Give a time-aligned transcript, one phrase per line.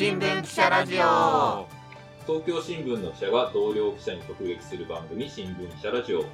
[0.00, 1.68] 新聞記者ラジオ。
[2.26, 6.24] 東京新聞の記者が同僚記者に直撃する番組新聞記者ラジオ。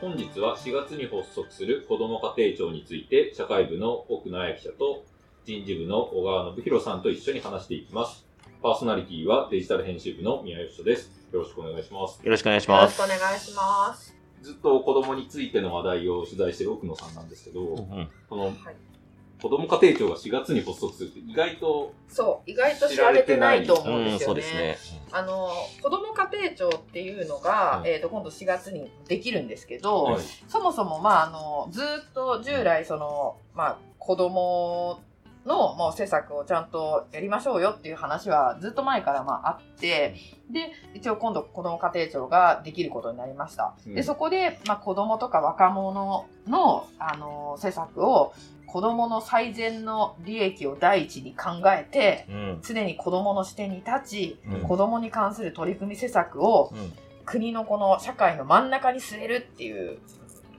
[0.00, 5.04] 本日は4月に発足する子ども家庭庁について社会部の奥野彩記者と
[5.44, 8.26] 人事部の小川信弘さんと一緒に話していきます。
[8.60, 11.12] パーソナリティはデジタル編集部の宮吉人です。
[11.30, 12.20] よろしくお願いします。
[12.24, 13.02] よろしくお願いしよろします。
[13.02, 14.16] くお願いします。
[14.42, 18.08] ずっと子供についての話題を取材している奥野さんなんですけど、うん。
[18.28, 18.54] このはい、
[19.42, 24.24] 子ども家庭庁が4月に発足するって意外とそう、意外と知られてないと思うんうん、ですよね。
[24.26, 24.78] そうですね。
[25.10, 25.50] あの、
[25.82, 35.00] 子ども家庭庁っていうのが、うんえっ、と、今度4月にできるんですけど、はいそもそも、まあ、あの、ずっと従来、その、まあ、子供
[35.46, 40.14] の、もう施策をちゃんとやりましょうよっていう話はずっと前から、まあ、あって、
[40.50, 43.74] で、一応今度子ども家庭庁ができることになりました。
[43.86, 48.32] うんで、そこで、まあ、子供とか若者の、あの、施策を、
[48.66, 52.60] 子供の最善の利益を第一に考えて、うん。
[52.62, 56.92] 常に子供の視点に立ち、うん子供に関する取り組み施策をうん
[57.24, 59.98] 国のこの社会の真ん中に据えるっていう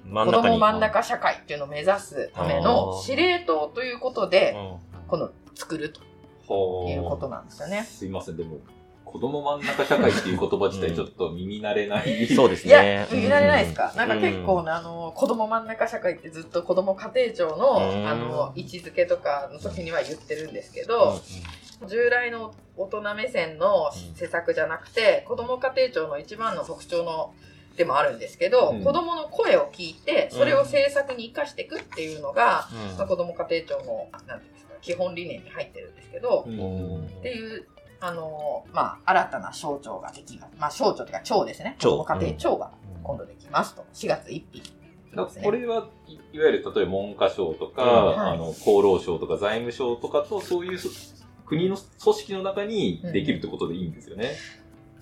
[0.03, 0.55] 子真ん中に。
[0.55, 4.79] 供真ん中社会っていうのを目指すための司令塔ということうでん。
[5.07, 6.01] この作ると
[6.47, 7.83] はいうことなんですよね。
[7.83, 8.57] すいません、でも、
[9.05, 12.27] 子供真ん中社会っていう言葉自体ちょっと耳慣れない。
[12.27, 21.21] そうですいやね。、見られないですか、なんかうん結構ね、あの、子供真ん中社会ってずっと子供家庭庁の、うんあの、位置づけとかの時には言ってるんですけうんど、
[21.87, 27.33] 従来の大人目線の施策じゃなくて、子ども家庭庁の一番の特徴の
[27.77, 28.83] でもあるんですけど、うん。
[28.83, 32.97] 子どもの声を聞いてそれを政策に生かしていくっていうのが、うん。
[32.97, 36.59] まあ、子ども家庭庁のなんていうんですか基本理念に入ってるんですけど、うん。
[36.59, 36.63] う
[36.99, 37.67] んっていう
[37.99, 41.75] あのまあ新たな省庁ができますまあ省庁というか庁ですね。
[41.79, 43.85] 子庁ども家庭庁が今度できますと。
[43.93, 44.73] 4月1日。
[45.43, 47.89] これはいいわゆる例えば文科省とか、うん。
[47.89, 48.33] はい。
[48.33, 50.89] あの厚労省とか財務省とかとそういうそ
[51.45, 54.31] 国の組織の中にできるってことでいいんですよね。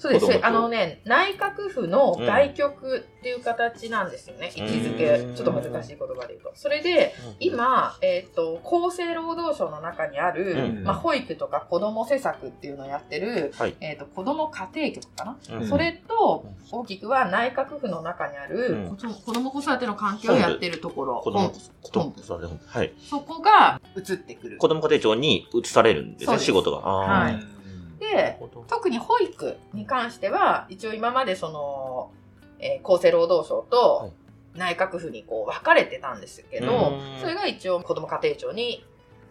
[0.02, 0.40] そうです。
[0.44, 5.06] あのね内閣府の外局っていう形なんですよね、位置づけ。
[5.20, 6.52] うんちょっと難しい言葉で言うと。
[6.56, 10.84] それで今、えっと厚生労働省の中にある、うん。
[10.84, 13.76] まあ、保育とか子ども施策っていうのをやってる、はい。
[13.80, 15.68] えっと子ども家庭局かな、うん。
[15.68, 18.96] それと大きくは内閣府の中にある、うん。
[18.96, 21.22] 子ど子ども子育ての関係をやってるところ。
[21.22, 22.54] 子供、本子供、そうです。
[22.66, 22.94] はい。
[23.00, 24.58] そこが移ってくる。
[24.58, 26.46] 子供家庭庁に移されるんですね、す。
[26.46, 26.80] 仕事が。
[26.80, 27.61] はい
[28.02, 32.12] で特に保育に関しては一応今までその、
[32.60, 34.12] えー厚生労働省と
[34.56, 37.20] 内閣府にこう分かれてたんですけど、うん。
[37.22, 38.86] それが一応子ども家庭庁に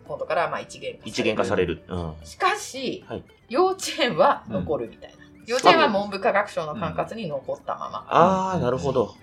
[0.06, 1.82] 今度からまあ一元化一元化される。
[1.88, 2.14] うん。
[2.24, 3.24] しかし、はい。
[3.48, 5.16] 幼稚園は残るみたいな、
[5.46, 9.14] 幼稚園は文部科学省の管轄に残ったまま、ああ、なるほど。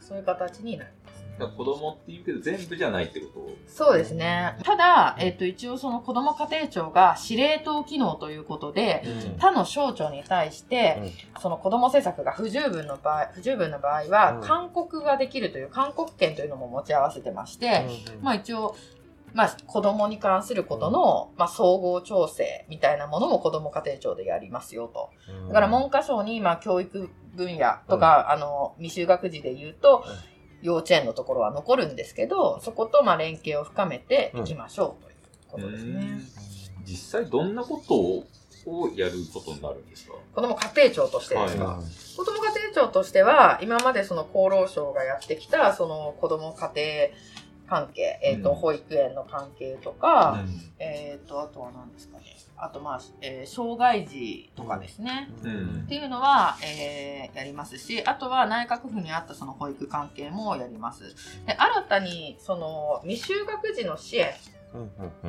[0.00, 0.90] そういう形になる。
[1.04, 3.48] だから子供っていうけど全部じゃないってこと？
[3.66, 4.56] そうですね。
[4.62, 9.38] ただ、えっと一応その子ども家庭庁が司令塔機能ということで、うん。
[9.38, 11.02] 他の省庁に対して、
[11.40, 14.40] その子ども政策が不十分の場合不十分な場合は、うん。
[14.42, 17.86] 勧告ができるという勧告権というのも持ち合わせてまして、
[18.20, 18.76] まあ一応、
[19.34, 25.08] まあ、子どもに関することの、まあ、総合調整みたいなものも子ども家庭庁でやりますよと。
[25.26, 25.48] うん。
[25.48, 30.04] だから文科省に、まあ、教育分野とか、あの未就学児で言うと、
[30.62, 35.16] 幼稚園のところは残るんですけどそことまあ連携を深めていきましょうという
[35.50, 36.20] ことですね。
[36.84, 38.24] 実際どんなことを
[38.64, 40.14] をやることになるんですか？
[40.34, 41.84] 子ども家庭庁としてですか、はい
[42.16, 47.41] 子ども家庭庁としては今までその厚労省がやってきたその子ども家庭
[47.72, 48.56] 関係、えーとうん。
[48.56, 50.72] 保育園の関係とか、うん。
[50.78, 52.24] えー、とあとは何ですかね。
[52.56, 55.82] あとまあ、えー障害児とかですね、うん。
[55.86, 61.14] っていうのは、えーやりますしあとは内閣府にあったその保育関係もやります。
[61.46, 64.26] で新たにその未就学児の支援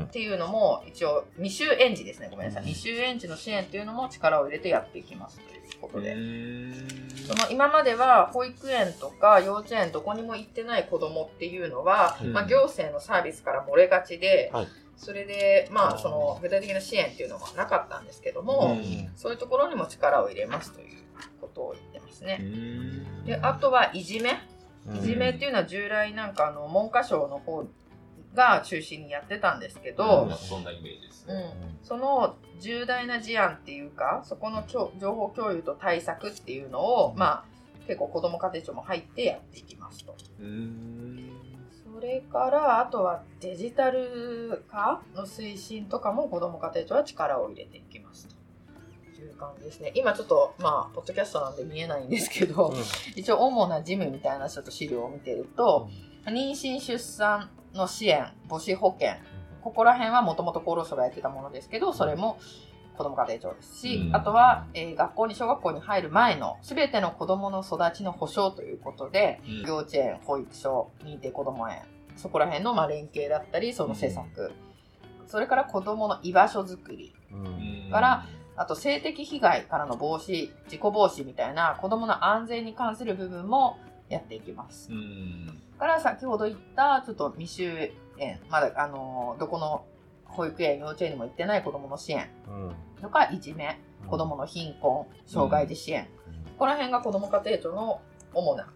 [0.04, 2.30] っていうのも一応未就園児ですね。
[2.32, 2.64] ごめんなさい。
[2.64, 2.70] うん。
[2.70, 6.88] 未就園児の支援っていうのも力を入れてやっていきますということで、うん
[7.28, 12.34] その今までは保育園とか幼稚園どこにも行ってない子供っていうのは、うん。
[12.34, 14.68] まあ、行政のサービスから漏れがちで、はい。
[14.96, 19.10] それでまあその具体的な支援っていうのはなかったんですけども、うん。
[19.16, 20.98] そういうところにも力を入れますという
[21.42, 22.38] ことを言ってますうね。
[22.38, 24.32] んであとはいじめ。
[24.32, 27.64] うんいじめっていうのは従来なんかあの文科省の方
[28.34, 31.38] が中心にやってたんですけど、まあそんなイメージですうん。
[31.38, 31.54] ね。
[31.84, 37.46] その重大な事案っていうかそこの情報共有と対策っていうのを、まあ、
[37.88, 40.16] 結構子ども家庭庁も入ってやっていきますと。
[40.40, 41.30] うん
[41.94, 48.34] それからあとはデジタル化の推進とかも子ども家庭庁は力を入れていきますと。
[49.24, 49.92] いう感じですね。
[49.96, 52.74] 今ちょっとまあポッドキャストなんで見えないんですけど、
[53.16, 55.90] 一応主な事務みたいなちょっと資料を見てると、
[56.26, 59.16] 妊娠出産の支援母子保険
[59.62, 62.38] ここら辺はもともと厚労省がやってたものですけどそれも
[62.98, 64.16] 子ども家庭庁ですし、うん。
[64.16, 69.62] あとは、えー学校に小学校に入る前の全ての子どもの育ちの保障ということで、うん。
[69.64, 71.82] 幼稚園保育所認定こども園
[72.16, 74.52] そこら辺のまあ連携だったりその施策、
[75.26, 77.90] それから子どもの居場所づくりうん。
[77.92, 78.26] から
[78.56, 83.78] あと性的被害からの防止自己防止みたいな子どもの安全に関する部分も
[84.10, 84.92] やっていきます。
[84.92, 85.62] うん。
[85.80, 89.86] から先ほど言ったちょっと未就園まだあのどこの
[90.26, 93.02] 保育園幼稚園にも行ってない子どもの支援うん。
[93.02, 96.10] とかいじめ子どもの貧困障害児支援、こ
[96.60, 98.02] こら辺が子ども家庭庁の
[98.34, 98.68] 主な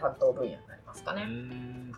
[0.00, 1.24] 担当分野になりますかうね。
[1.24, 1.92] ん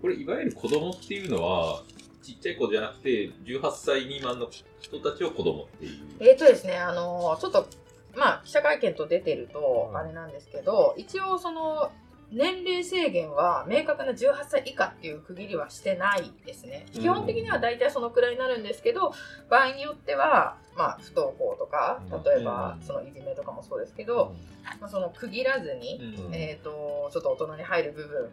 [0.00, 1.82] これいわゆる子供っていうのは
[2.22, 4.48] ちっちゃい子じゃなくて18歳未満の
[4.80, 6.00] 人たちを子供っていう。
[6.20, 7.66] えーとですね、あのちょっと、
[8.16, 9.96] まあ、記者会見と出てるとう、ん。
[9.96, 11.90] あれなんですけど、一応、その、
[12.32, 16.86] 年齢制限は明確な18歳以下っていう区切りはしてないですね。
[16.94, 19.12] うん基本的には大体そのくらいになるんですけど、
[19.48, 22.86] 場合によっては、まあ、不登校とか、例えばう、ん。
[22.86, 24.32] そのいじめとかもそうですけど、
[24.80, 26.34] まあ、その区切らずに、うん。
[26.34, 28.30] えっ、と、ちょっと大人に入る部分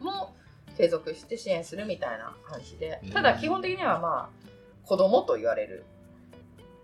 [0.00, 0.34] も
[0.76, 5.84] 継続して支援するみたいな感じでうん、ただ基本的にはまあ、子供と言われる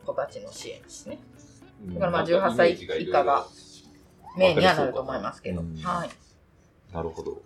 [0.06, 1.18] 子たちの支援ですね。
[1.86, 1.94] うん。
[1.94, 2.72] だからまあなんか18歳
[3.02, 3.46] 以下が
[4.36, 5.60] メインにはなると思いますけど。
[5.60, 5.74] うん。
[5.76, 6.10] はい。
[6.94, 7.42] なるほど。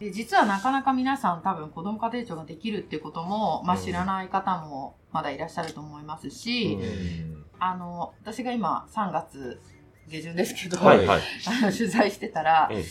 [0.00, 3.82] で実はなかなか皆さん多分子ども家庭庁ができるってことも、まあ、うん。
[3.82, 7.44] 知らない方もまだいらっしゃると思いますし、うん。
[7.58, 9.60] あの私が今3月
[10.08, 11.20] 下旬ですけど、はいはい。
[11.46, 12.84] あ の取材してたら、え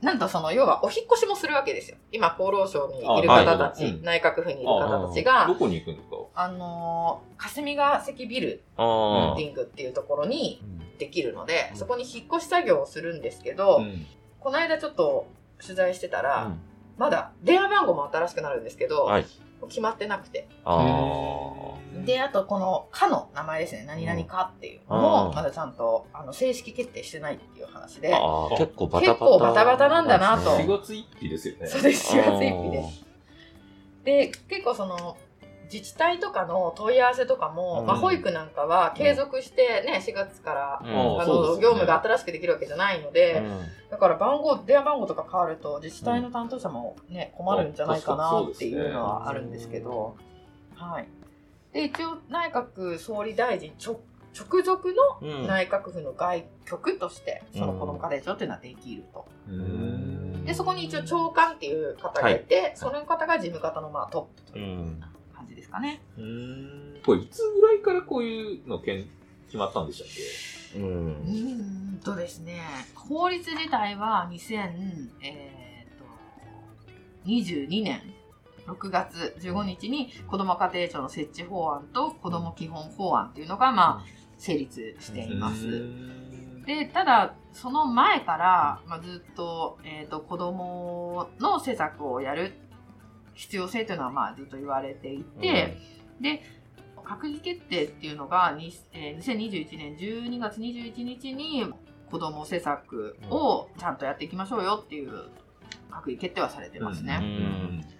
[0.00, 1.96] なんとその要はお引っ越しもするわけですよ。
[2.12, 4.02] 今厚労省にいるあ方たち、はいうん。
[4.02, 6.16] 内閣府にいる方たちどがこに行くんですか？
[6.34, 9.36] あのー霞が関ビルああ。
[9.36, 10.98] ディングっていうところにうん。
[10.98, 11.76] できるので、うん。
[11.76, 14.06] そこに引っ越し作業をするんですけど、うん。
[14.40, 15.26] この間ちょっと
[15.60, 16.60] 取材してたら、うん。
[16.96, 19.26] まだ電話番号も新しくなるんですけど、はい。
[19.68, 20.48] 決まってなくて。
[20.64, 21.77] ああ。
[22.08, 24.80] で、あとこの課の名前ですね、何々課っていう。
[24.88, 28.08] のうも、んまだちゃんとあの正式決定してないっていう話で、
[28.56, 29.12] 結構バタバタ。
[29.12, 30.56] 結構バタバタなんだなと。
[30.56, 31.66] 4月1日ですよね。
[31.66, 33.04] そうです、4月1日です。
[34.04, 35.18] で、結構その、
[35.70, 37.86] 自治体とかの問い合わせとかも、うん。
[37.86, 41.20] まあ、保育なんかは継続してね、4月から、うん。
[41.20, 41.60] あのね。
[41.60, 43.60] 業務が新しくできるわけじゃないので、うん。
[43.90, 50.16] だから番号、電話番号とか変わると、自治体の担当者もね、困るんじゃないかなっていうのはあるんですけど、
[50.74, 51.08] はい。
[51.72, 54.00] で、一応、内閣総理大臣直
[54.38, 54.88] 直属
[55.20, 59.26] うんの内閣府の外局として、その子ども家庭庁っていうのはできると。
[59.48, 64.62] うんで、そこに一応長官っていう方がいて、その方が事務方のまあトップとう。
[64.62, 65.00] いうん
[65.34, 66.00] 感じですかね。
[66.18, 69.04] うんこれいつぐらいからこういうのけん
[69.46, 70.08] 決まったんでしたっ
[70.74, 70.78] け？
[70.78, 70.82] う。
[70.82, 70.86] う
[71.96, 72.60] んとですね、
[72.94, 74.56] 法律自体は2000、
[75.22, 78.00] えーと、22年
[78.68, 84.04] 6月15日に子ども家庭庁の設置法案と子ども基本法案っていうのが、まあ、
[84.36, 85.66] 成立しています。
[85.66, 86.28] うん
[86.68, 92.52] で、ただ、その前から、まあ、ずっと、えっ、と、子どもの施策をやる
[93.32, 95.78] 必要性というのは、まあ、ずっと言われていて、
[96.20, 96.42] で、
[96.96, 101.64] 閣議決定っていうのが、にえー2021年12月21日に
[102.10, 105.30] 子ども施策をちゃんとやっていきましょうよっていう
[105.90, 107.16] 閣議決定はされてますうね。
[107.16, 107.18] ん。
[107.18, 107.97] あ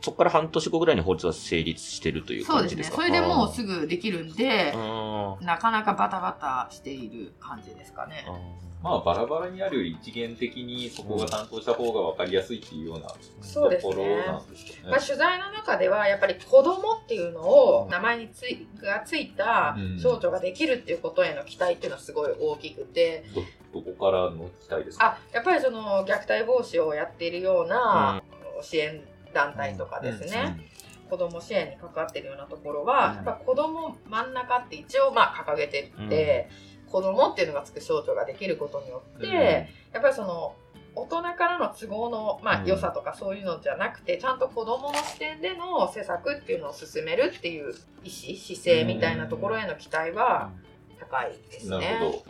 [0.00, 2.76] そこから半年後ぐらいに法律は成立してるというそうですね。
[2.76, 3.54] 感じですかそれでもうぐ。
[3.54, 8.64] すぐできるんで、あなかなかバタバタしている感じですかねー。
[8.82, 13.08] まあバラバラにあるより一元的にそこが担当した方が分かりやすいっていうような
[13.40, 14.90] そうですねところなんですかね。
[14.90, 23.24] まあ、取材の中ではやっぱり子供っていうのを名前についがついたうん省庁ができるっていうことへの期待っていうのはすごい大きくて、
[23.72, 25.06] どこからの期待ですか？
[25.06, 28.22] あやっぱりその虐待防止をやっているような
[28.60, 29.00] 支援
[29.34, 30.56] 団体とかですね、
[31.10, 33.14] 子供支援に関わっているようなところは、うん。
[33.16, 36.48] やっぱ子供真ん中って一応まあ掲げてて、
[36.90, 40.54] 子供っていうのがつく省庁ができることによって、やっぱりその
[40.96, 47.74] 大人からの都合の、まあ、うん良さとかそういうのじゃなくて、ちゃんと子供の視点での施策っていうのを進めるっていう
[48.04, 50.52] 意思姿勢みたいなところへの期待は
[51.00, 51.98] 高いですなね。
[52.00, 52.24] るほど。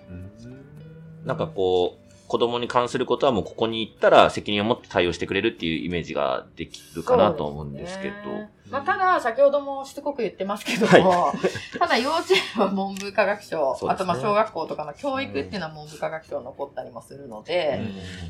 [1.25, 8.15] なんかこう、子供に関することはもうここに行ったら責任を持って対応してくれるっていうイメージができるかなと思うんですけど。
[8.15, 8.51] ね。
[8.71, 11.03] まあ、ただ、先ほどもしつこく言ってますけどはい。
[11.03, 11.33] も、
[11.79, 13.89] ただ幼稚園は文部科学省、ね。
[13.89, 17.81] あとまあ小学校とかの教育っていうのは文部科学省残ったりもするので、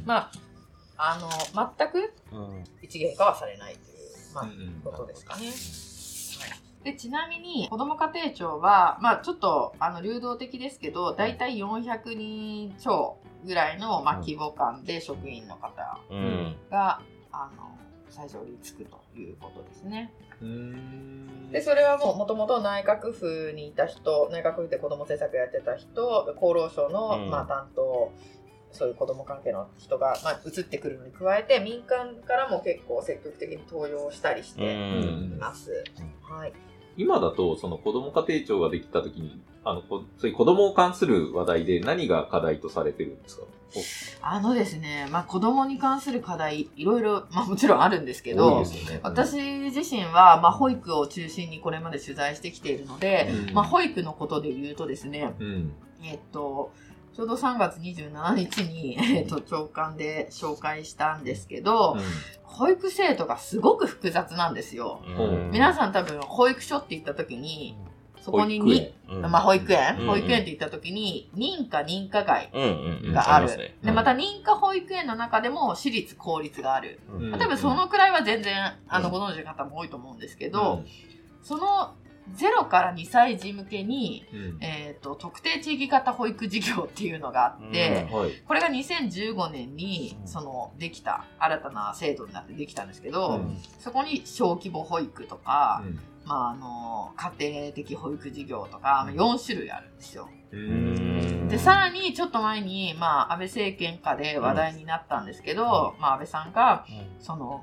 [0.05, 0.31] まあ、
[0.97, 1.29] あの、
[1.79, 2.13] 全く
[2.83, 5.53] 一元化はされないという、まあことですかね。
[6.85, 16.57] でちなみに、子ども家庭庁は、まあ、ちょっとあの流動的ですけど、大体400人超ぐらいの、まあ、規模感で職員の方うん。
[16.71, 17.77] が、あの
[18.09, 20.13] 最上につくということですね。
[21.53, 27.31] でそれはもうもともと内閣府にいた人内閣府で子ども政策やってた人厚労省の、うん。
[27.31, 28.13] まあ、担当
[28.73, 35.85] そういう子ども関係の人が、まあ、移ってくるのに加えて民間からも結構積極的に登用したりしています。
[36.23, 36.53] はい、
[36.97, 43.45] 今だと、その子ども家庭庁ができたときに、あの、こそういう子供に関する話題で何が課題とされてるんですか？
[44.23, 49.01] あのですね、まあ、子供に関する課題いろいろ、まあ、もちろんあるんですけどね。
[49.03, 55.73] 私自身は、まあ、保育を中心にこれまで取材してきているので、うんまあ、保育のことで言うとですね、うん。
[56.05, 56.71] えっと、
[57.15, 61.97] ちょうど3月27日に、えっと、長官で紹介したんですけど、
[62.43, 65.01] 保育制度がすごく複雑なんですよ。
[65.17, 65.51] うん。
[65.53, 67.77] 皆さん多分保育所って言った時に、
[68.21, 69.21] そこにに、園。
[69.31, 70.07] まあ保育園、うん。
[70.09, 73.13] 保育園って言った時に、認可認可外うんうんうん。
[73.13, 73.75] がある。
[73.83, 76.99] で、また認可保育園の中でも私立公立がある。
[77.13, 77.35] うん。
[77.35, 80.83] うん多分そのくらいは全然、あの、うんご存知の方も多いと思うんですけど、
[81.43, 81.95] その
[82.33, 84.59] 0から2歳児向けに、うん。
[84.63, 88.31] えっ、と、特定地域型保育事業っていうのがあって、はい。
[88.47, 90.29] これが2015年にうん。
[90.29, 93.59] そのできた新たな制度になってできたんですけど、うん。
[93.79, 96.01] そこに小規模保育とか、うん。
[96.25, 100.29] まあ、あの家庭的保育事業とか4種類あるんですよ。
[100.53, 101.49] うん。
[101.49, 106.87] でさらにちょっと前に、まあ、安倍政権下で話題になったんですけど、まあ、安倍さんが
[107.21, 107.63] その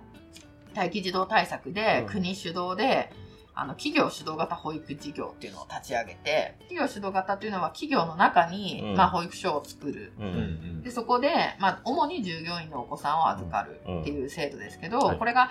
[0.75, 2.13] 待機児童対策でうん。
[2.13, 3.11] 国主導で、
[3.53, 8.95] あの企業主導型保育事業っていうのを立ち上げて企業主導型っていうのは企業の中に、うん。
[8.95, 10.13] まあ、保育所を作る。
[10.19, 10.31] ううん。
[10.79, 15.17] んでそこで、まあ、主に従業員のお子さんを預かるっていう制度ですけど、はい。
[15.17, 15.49] これが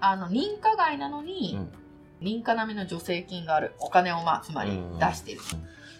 [0.00, 1.72] あの認可外なのに、うん。
[2.20, 5.40] 認可並みの助成金があるお金を、まあ、つまりうん出している、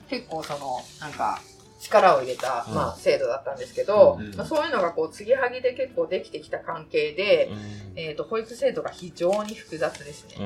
[0.09, 1.41] 結構そのなんか
[1.81, 2.75] 力を入れた、うん。
[2.75, 4.35] まあ、制度だったんですけど、うん。
[4.37, 7.51] まあ、そういうのがこう継ぎはぎで結構できてきた関係で、
[7.97, 10.37] えー、と保育制度が非常に複雑ですね。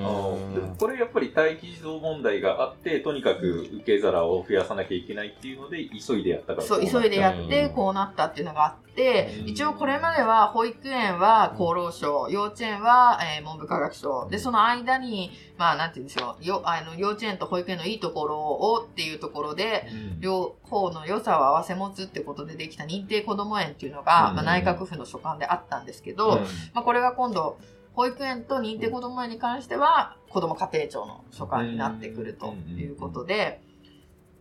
[0.79, 9.49] これやっぱり待機児童問題があって、とにかく受け皿を増やさなきゃいけないっていうので、急いでやったからそう急いでやってこうなったっていうのがあって、うん。
[9.49, 14.29] 一応これまでは保育園は厚労省幼稚園は、えー文部科学省。
[14.31, 20.21] でその間にまあなんて言うんでしょうよあの幼稚園と保育園のいいところをっていうところでうん。
[20.21, 26.41] 両方の良さを併せ持つってことでできた認定こども園っていうのが、うんまあ、内閣府の所管であったんですけど、
[26.75, 27.59] まあ、これが今度
[27.95, 33.61] 保育園と認定こども園に関しては子ども家庭庁の所管になってくるということで、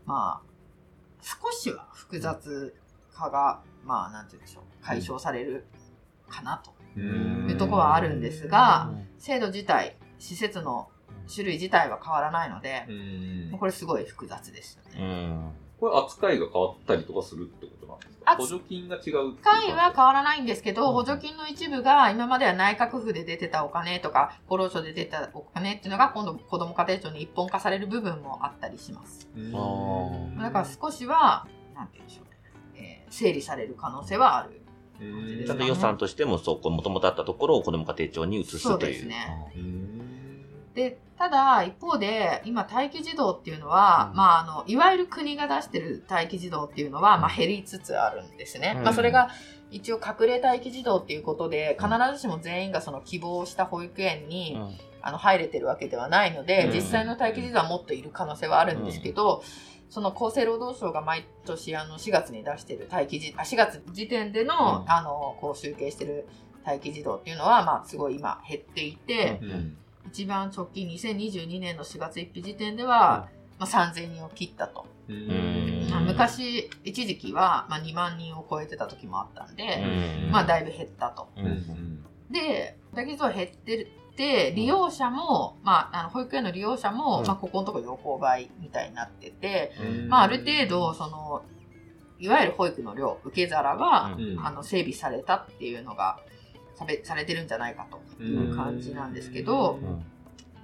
[0.06, 0.54] まあ
[1.22, 2.76] 少しは複雑
[3.14, 5.66] 化がまあなんて言うんでしょう解消される
[6.28, 6.74] かなと。
[6.98, 7.48] うん。
[7.50, 10.90] いうところはあるんですが制度自体施設の
[11.34, 13.58] 種類自体は変わらないのでう、ん。
[13.58, 15.54] これすごい複雑ですよね。
[15.84, 18.32] これ扱いが変わったりとかするってことなんですか？
[18.32, 19.12] あ補助金が違うってい
[19.74, 20.94] は変わらないんですけど、うん。
[20.94, 29.28] 補助金の一部が今までは内閣府で出てたお金とか厚労省で出たお金っていうのが今度子ども家庭庁に一本化される部分もあったりします。
[29.36, 30.38] うん。
[30.40, 32.26] だから少しは、なんて言うんでしょう、
[32.78, 34.62] えー整理される可能性はある。
[35.02, 35.46] うん。
[35.46, 38.80] ちゃんと予算としても、そう、もともとあったところを子ども家庭庁に移すそう。
[38.80, 38.94] という。
[38.94, 39.52] ですね。
[39.58, 40.03] うん
[40.74, 44.18] で、ただ一方で今待機児童っていうのは、うん。
[44.18, 48.74] まああの、いわゆる国が出してる待機児童っていうのは、まあ減りつつあるんですね。
[48.78, 48.84] うん。
[48.84, 49.30] まあそれが
[49.72, 54.78] 一応隠れ待機児童っていうことで、必ずしも全員がその希望した保育園に、うん。
[55.06, 56.74] あの入れてるわけではないので、うん。
[56.74, 59.44] 実際の待機児童はもっといる可能性はあるんですけど、
[59.90, 64.92] その厚生労働省が毎年あの4月に出してる待機児あ4月時点での,、うん。
[64.92, 66.26] あのこう集計してる
[66.66, 69.78] 待機児童っていうのは、まあ、すごい今減っていて、うん
[70.08, 73.30] 一番直近2022年の4月1日時点では、
[73.60, 75.88] まあ、3000人を切ったと、うん。
[75.90, 79.64] まあ昔一時期は、まあ、2万人を超えてた時もあったんで、
[80.26, 80.32] うん。
[80.32, 81.28] まあ、だいぶ減ったと。
[82.30, 87.28] で、待機児童減ってるって、利用者も、まあ、あの保育園の利用者も、うん。
[87.28, 90.10] まあ、ここのところ横ばいみたいになってて、うん。
[90.10, 91.44] まあ、ある程度、その、
[92.20, 94.46] いわゆる保育の量、受け皿は、うん。
[94.46, 96.20] あの、整備されたっていうのが、
[96.76, 98.24] さべされてるんじゃないかと。
[98.24, 100.04] いう感じなんですけど、うん。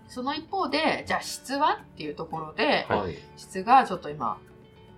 [0.08, 3.18] その一方で、じゃあ質はっていうところで、はい。
[3.38, 4.40] 質がちょっと今、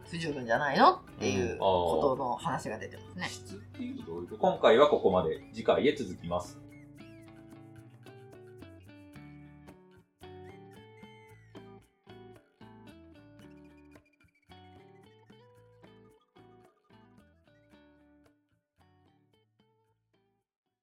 [0.10, 3.28] 不十分じゃないのっていうことの話が出てますね。
[3.30, 4.42] 質っていうとどういうこと？
[4.42, 5.42] 今回はここまで。
[5.54, 6.60] 次回へ続きます